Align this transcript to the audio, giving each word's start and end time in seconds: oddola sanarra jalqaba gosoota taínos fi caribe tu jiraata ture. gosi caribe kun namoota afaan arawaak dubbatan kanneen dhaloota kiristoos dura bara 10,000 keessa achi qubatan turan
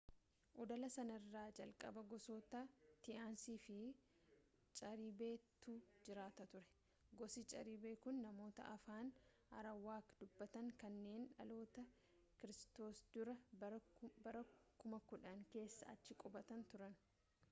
oddola 0.61 0.87
sanarra 0.95 1.41
jalqaba 1.57 2.01
gosoota 2.11 2.59
taínos 3.07 3.43
fi 3.65 3.77
caribe 4.79 5.27
tu 5.65 5.73
jiraata 6.07 6.43
ture. 6.53 6.65
gosi 7.19 7.41
caribe 7.51 7.89
kun 8.03 8.15
namoota 8.25 8.63
afaan 8.75 9.07
arawaak 9.57 10.05
dubbatan 10.23 10.67
kanneen 10.81 11.23
dhaloota 11.37 11.81
kiristoos 12.39 12.97
dura 13.13 13.33
bara 14.25 14.41
10,000 14.49 15.49
keessa 15.53 15.83
achi 15.95 16.11
qubatan 16.23 16.59
turan 16.71 16.93